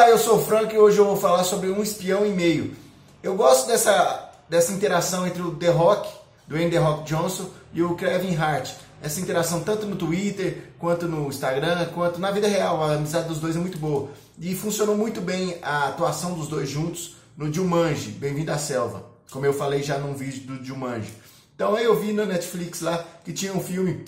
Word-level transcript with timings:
Olá, 0.00 0.08
eu 0.08 0.16
sou 0.16 0.38
o 0.38 0.42
Frank 0.42 0.74
e 0.74 0.78
hoje 0.78 0.96
eu 0.96 1.04
vou 1.04 1.16
falar 1.18 1.44
sobre 1.44 1.68
um 1.68 1.82
espião 1.82 2.24
e 2.24 2.30
meio. 2.30 2.74
Eu 3.22 3.36
gosto 3.36 3.66
dessa, 3.66 4.32
dessa 4.48 4.72
interação 4.72 5.26
entre 5.26 5.42
o 5.42 5.54
The 5.54 5.68
Rock, 5.68 6.10
Dwayne 6.48 6.70
The 6.70 6.78
Rock 6.78 7.04
Johnson, 7.04 7.50
e 7.74 7.82
o 7.82 7.94
Kevin 7.94 8.34
Hart. 8.34 8.72
Essa 9.02 9.20
interação 9.20 9.60
tanto 9.60 9.84
no 9.84 9.96
Twitter, 9.96 10.72
quanto 10.78 11.06
no 11.06 11.28
Instagram, 11.28 11.84
quanto 11.92 12.18
na 12.18 12.30
vida 12.30 12.48
real. 12.48 12.82
A 12.82 12.94
amizade 12.94 13.28
dos 13.28 13.40
dois 13.40 13.56
é 13.56 13.58
muito 13.58 13.76
boa. 13.76 14.08
E 14.38 14.54
funcionou 14.54 14.96
muito 14.96 15.20
bem 15.20 15.58
a 15.60 15.88
atuação 15.88 16.32
dos 16.32 16.48
dois 16.48 16.70
juntos 16.70 17.16
no 17.36 17.52
Jumanji, 17.52 18.12
Bem-vindo 18.12 18.52
à 18.52 18.56
Selva. 18.56 19.04
Como 19.30 19.44
eu 19.44 19.52
falei 19.52 19.82
já 19.82 19.98
num 19.98 20.14
vídeo 20.14 20.46
do 20.46 20.64
Jumanji. 20.64 21.12
Então 21.54 21.74
aí 21.74 21.84
eu 21.84 22.00
vi 22.00 22.14
na 22.14 22.24
Netflix 22.24 22.80
lá 22.80 23.04
que 23.22 23.34
tinha 23.34 23.52
um 23.52 23.60
filme 23.60 24.06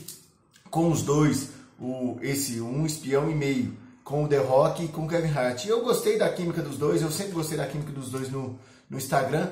com 0.70 0.90
os 0.90 1.02
dois, 1.02 1.50
o, 1.78 2.16
esse 2.22 2.62
Um 2.62 2.86
Espião 2.86 3.30
e 3.30 3.34
Meio 3.34 3.82
com 4.04 4.24
o 4.24 4.28
The 4.28 4.38
Rock 4.38 4.84
e 4.84 4.88
com 4.88 5.04
o 5.04 5.08
Kevin 5.08 5.32
Hart. 5.32 5.64
E 5.64 5.68
eu 5.68 5.82
gostei 5.82 6.18
da 6.18 6.28
química 6.28 6.62
dos 6.62 6.76
dois, 6.76 7.02
eu 7.02 7.10
sempre 7.10 7.32
gostei 7.32 7.56
da 7.56 7.66
química 7.66 7.92
dos 7.92 8.10
dois 8.10 8.30
no, 8.30 8.58
no 8.88 8.98
Instagram. 8.98 9.48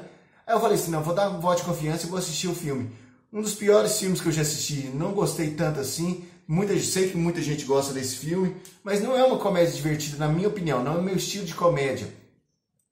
Aí 0.47 0.55
eu 0.55 0.61
falei 0.61 0.77
assim, 0.77 0.91
não, 0.91 1.03
vou 1.03 1.15
dar 1.15 1.31
um 1.31 1.41
voto 1.41 1.59
de 1.59 1.65
confiança 1.65 2.07
e 2.07 2.11
vou 2.11 2.19
assistir 2.19 2.49
o 2.49 2.55
filme. 2.55 2.91
Um 3.33 3.41
dos 3.41 3.55
piores 3.55 3.99
filmes 3.99 4.21
que 4.21 4.27
eu 4.27 4.33
já 4.33 4.43
assisti, 4.43 4.89
não 4.89 5.13
gostei 5.13 5.51
tanto 5.53 5.79
assim. 5.79 6.25
Muita, 6.49 6.77
sei 6.81 7.11
que 7.11 7.17
muita 7.17 7.41
gente 7.41 7.65
gosta 7.65 7.93
desse 7.93 8.17
filme, 8.17 8.57
mas 8.83 9.01
não 9.01 9.17
é 9.17 9.23
uma 9.23 9.39
comédia 9.39 9.73
divertida, 9.73 10.17
na 10.19 10.27
minha 10.27 10.49
opinião, 10.49 10.83
não 10.83 10.97
é 10.97 10.99
o 10.99 11.03
meu 11.03 11.15
estilo 11.15 11.47
de 11.47 11.55
comédia. 11.55 12.09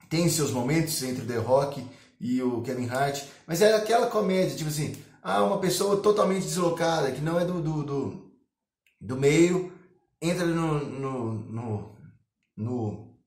Tem 0.09 0.29
seus 0.29 0.53
momentos 0.53 1.03
entre 1.03 1.25
o 1.25 1.27
The 1.27 1.39
Rock 1.39 1.85
e 2.21 2.41
o 2.41 2.63
Kevin 2.63 2.89
Hart, 2.89 3.25
mas 3.49 3.61
é 3.61 3.75
aquela 3.75 4.07
comédia, 4.07 4.57
tipo 4.57 4.71
assim, 4.71 4.95
ah, 5.21 5.43
uma 5.43 5.59
pessoa 5.59 5.97
totalmente 5.97 6.45
deslocada, 6.45 7.11
que 7.11 7.21
não 7.21 7.39
é 7.39 7.45
do, 7.45 7.61
do, 7.61 7.83
do, 7.83 8.31
do 9.01 9.17
meio, 9.17 9.73
entra 10.21 10.45
no, 10.45 10.85
no, 10.85 11.35
no, 11.35 11.97
no 12.57 13.19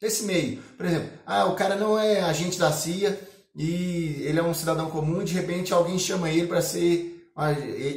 nesse 0.00 0.24
meio. 0.24 0.62
Por 0.76 0.86
exemplo, 0.86 1.10
ah, 1.26 1.46
o 1.46 1.54
cara 1.54 1.76
não 1.76 1.98
é 1.98 2.20
agente 2.20 2.58
da 2.58 2.72
CIA 2.72 3.18
e 3.54 4.22
ele 4.22 4.38
é 4.38 4.42
um 4.42 4.54
cidadão 4.54 4.90
comum 4.90 5.22
e 5.22 5.24
de 5.24 5.34
repente 5.34 5.72
alguém 5.72 5.98
chama 5.98 6.30
ele 6.30 6.46
para 6.46 6.62
ser 6.62 7.12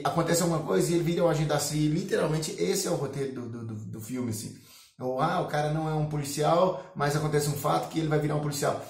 acontece 0.03 0.41
alguma 0.41 0.63
coisa 0.63 0.91
e 0.91 0.95
ele 0.95 1.03
vira 1.03 1.23
um 1.23 1.29
agente 1.29 1.49
da 1.49 1.59
CIA. 1.59 1.89
Literalmente 1.89 2.51
esse 2.57 2.87
é 2.87 2.91
o 2.91 2.95
roteiro 2.95 3.33
do, 3.33 3.65
do, 3.65 3.75
do 3.75 4.01
filme 4.01 4.31
assim. 4.31 4.57
Ou 4.99 5.21
ah, 5.21 5.41
o 5.41 5.47
cara 5.47 5.71
não 5.71 5.87
é 5.87 5.93
um 5.93 6.09
policial, 6.09 6.91
mas 6.95 7.15
acontece 7.15 7.49
um 7.49 7.57
fato 7.57 7.89
que 7.89 7.99
ele 7.99 8.07
vai 8.07 8.19
virar 8.19 8.35
um 8.35 8.41
policial. 8.41 8.83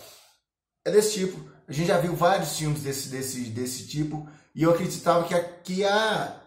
É 0.85 0.91
desse 0.91 1.13
tipo. 1.15 1.57
A 1.67 1.73
gente 1.73 1.87
já 1.87 1.99
viu 1.99 2.15
vários 2.15 2.57
filmes 2.57 2.81
desse, 2.81 3.09
desse, 3.09 3.41
desse 3.49 3.87
tipo 3.87 4.29
e 4.55 4.63
eu 4.63 4.71
acreditava 4.71 5.27
que 5.27 5.33
a, 5.35 5.43
que 5.43 5.83
a 5.83 6.41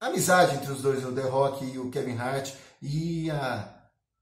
a 0.00 0.06
amizade 0.06 0.56
entre 0.56 0.70
os 0.70 0.82
dois, 0.82 1.04
o 1.04 1.12
The 1.12 1.22
Rock 1.22 1.64
e 1.64 1.78
o 1.78 1.90
Kevin 1.90 2.16
Hart, 2.16 2.52
e 2.82 3.30
a 3.30 3.72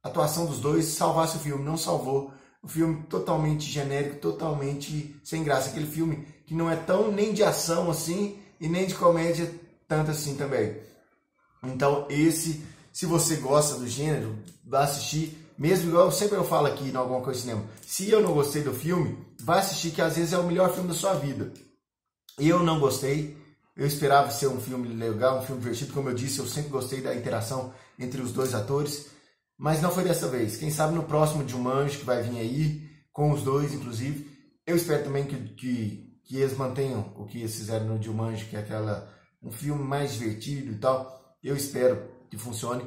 atuação 0.02 0.46
dos 0.46 0.60
dois 0.60 0.86
salvasse 0.86 1.36
o 1.36 1.40
filme. 1.40 1.64
Não 1.64 1.76
salvou. 1.76 2.32
O 2.62 2.68
filme 2.68 3.02
totalmente 3.08 3.68
genérico, 3.68 4.20
totalmente 4.20 5.20
sem 5.24 5.42
graça. 5.42 5.70
Aquele 5.70 5.86
filme 5.86 6.24
que 6.46 6.54
não 6.54 6.70
é 6.70 6.76
tão 6.76 7.10
nem 7.10 7.32
de 7.32 7.42
ação 7.42 7.90
assim 7.90 8.38
e 8.60 8.68
nem 8.68 8.86
de 8.86 8.94
comédia 8.94 9.52
tanto 9.88 10.12
assim 10.12 10.36
também. 10.36 10.80
Então, 11.64 12.06
esse, 12.08 12.64
se 12.92 13.04
você 13.04 13.36
gosta 13.36 13.76
do 13.78 13.86
gênero, 13.86 14.38
vá 14.64 14.84
assistir. 14.84 15.38
Mesmo 15.58 15.90
igual 15.90 16.10
sempre 16.10 16.36
eu 16.36 16.44
falo 16.44 16.66
aqui 16.66 16.88
em 16.88 16.96
alguma 16.96 17.20
coisa 17.20 17.40
de 17.40 17.46
cinema. 17.46 17.64
Se 17.86 18.10
eu 18.10 18.22
não 18.22 18.32
gostei 18.32 18.62
do 18.62 18.72
filme, 18.72 19.18
vá 19.40 19.58
assistir 19.58 19.90
que 19.90 20.00
às 20.00 20.16
vezes 20.16 20.32
é 20.32 20.38
o 20.38 20.46
melhor 20.46 20.72
filme 20.72 20.88
da 20.88 20.94
sua 20.94 21.14
vida. 21.14 21.52
Eu 22.38 22.62
não 22.62 22.80
gostei, 22.80 23.36
eu 23.76 23.86
esperava 23.86 24.30
ser 24.30 24.48
um 24.48 24.60
filme 24.60 24.88
legal, 24.88 25.38
um 25.38 25.42
filme 25.42 25.60
divertido, 25.60 25.92
como 25.92 26.10
eu 26.10 26.14
disse, 26.14 26.38
eu 26.38 26.46
sempre 26.46 26.70
gostei 26.70 27.00
da 27.00 27.14
interação 27.14 27.72
entre 27.98 28.20
os 28.20 28.32
dois 28.32 28.54
atores, 28.54 29.06
mas 29.56 29.80
não 29.80 29.90
foi 29.90 30.04
dessa 30.04 30.28
vez. 30.28 30.56
Quem 30.56 30.70
sabe 30.70 30.94
no 30.94 31.04
próximo 31.04 31.48
Jumanji 31.48 31.98
que 31.98 32.04
vai 32.04 32.22
vir 32.22 32.38
aí, 32.38 32.92
com 33.12 33.30
os 33.30 33.42
dois, 33.42 33.72
inclusive. 33.72 34.30
Eu 34.66 34.76
espero 34.76 35.04
também 35.04 35.24
que, 35.24 35.36
que, 35.54 36.20
que 36.24 36.36
eles 36.38 36.56
mantenham 36.56 37.12
o 37.16 37.26
que 37.26 37.38
eles 37.38 37.54
fizeram 37.54 37.86
no 37.86 38.02
Jumanji, 38.02 38.46
que 38.46 38.56
é 38.56 38.60
aquela, 38.60 39.08
um 39.42 39.52
filme 39.52 39.82
mais 39.82 40.14
divertido 40.14 40.72
e 40.72 40.78
tal. 40.78 41.36
Eu 41.42 41.56
espero 41.56 42.10
que 42.30 42.38
funcione. 42.38 42.84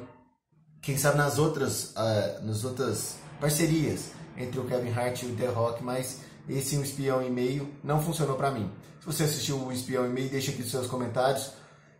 Quem 0.82 0.96
sabe 0.96 1.18
nas 1.18 1.38
outras, 1.38 1.94
uh, 1.94 2.44
nas 2.44 2.64
outras 2.64 3.16
parcerias 3.40 4.12
entre 4.36 4.60
o 4.60 4.64
Kevin 4.64 4.92
Hart 4.92 5.22
e 5.22 5.26
o 5.26 5.36
The 5.36 5.46
Rock, 5.46 5.82
mas 5.82 6.20
esse 6.48 6.76
um 6.76 6.82
espião 6.82 7.22
e 7.22 7.30
meio 7.30 7.68
não 7.82 8.02
funcionou 8.02 8.36
para 8.36 8.50
mim. 8.50 8.70
Se 9.00 9.06
você 9.06 9.24
assistiu 9.24 9.58
o 9.58 9.72
espião 9.72 10.06
e 10.06 10.08
meio, 10.08 10.28
deixa 10.28 10.50
aqui 10.50 10.62
os 10.62 10.70
seus 10.70 10.86
comentários. 10.86 11.52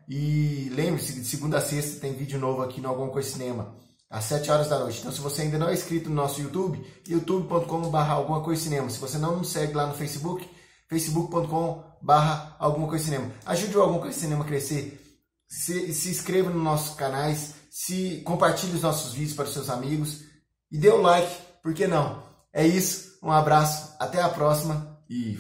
E 0.09 0.71
lembre-se 0.75 1.21
de 1.21 1.25
segunda 1.25 1.59
a 1.59 1.61
sexta 1.61 2.01
tem 2.01 2.15
vídeo 2.15 2.39
novo 2.39 2.63
aqui 2.63 2.81
no 2.81 2.89
Alguma 2.89 3.11
Coisa 3.11 3.29
Cinema, 3.29 3.75
às 4.09 4.25
7 4.25 4.51
horas 4.51 4.69
da 4.69 4.79
noite. 4.79 5.01
Então, 5.01 5.11
se 5.11 5.21
você 5.21 5.43
ainda 5.43 5.59
não 5.59 5.69
é 5.69 5.75
inscrito 5.75 6.09
no 6.09 6.15
nosso 6.15 6.41
YouTube, 6.41 6.81
youtube.com.br 7.09 7.97
Alguma 7.97 8.41
Coisa 8.41 8.63
Cinema. 8.63 8.89
Se 8.89 9.01
você 9.01 9.19
não 9.19 9.39
nos 9.39 9.51
segue 9.51 9.75
lá 9.75 9.87
no 9.87 9.95
Facebook, 9.95 10.49
facebook.com.br 10.89 12.55
Alguma 12.59 12.89
Coisa 12.89 13.05
Cinema. 13.05 13.33
Ajude 13.45 13.77
o 13.77 13.83
Alguma 13.83 14.01
Coisa 14.01 14.19
Cinema 14.19 14.45
a 14.45 14.47
crescer. 14.47 15.03
Se, 15.49 15.93
se 15.93 16.11
inscreva 16.11 16.51
nos 16.51 16.63
nossos 16.63 16.97
canais, 16.97 17.55
se 17.71 18.23
compartilhe 18.25 18.75
os 18.75 18.83
nossos 18.83 19.13
vídeos 19.13 19.35
para 19.35 19.45
os 19.45 19.53
seus 19.53 19.69
amigos 19.69 20.23
e 20.71 20.79
dê 20.79 20.89
o 20.89 21.01
like, 21.01 21.31
por 21.63 21.75
que 21.75 21.87
não? 21.87 22.23
É 22.57 22.67
isso, 22.67 23.19
um 23.23 23.31
abraço, 23.31 23.95
até 23.99 24.23
a 24.23 24.31
próxima 24.31 24.99
e 25.11 25.37